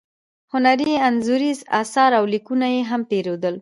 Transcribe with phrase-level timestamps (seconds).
[0.53, 3.55] هنري انځوریز اثار او لیکونه یې هم پیرودل.